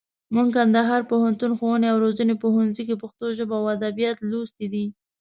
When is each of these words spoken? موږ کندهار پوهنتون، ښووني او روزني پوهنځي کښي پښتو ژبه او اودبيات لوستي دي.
موږ 0.33 0.47
کندهار 0.55 1.01
پوهنتون، 1.11 1.51
ښووني 1.59 1.87
او 1.91 1.97
روزني 2.03 2.35
پوهنځي 2.43 2.83
کښي 2.87 2.95
پښتو 3.03 3.25
ژبه 3.37 3.55
او 3.59 3.65
اودبيات 3.71 4.17
لوستي 4.31 4.67
دي. 4.73 4.85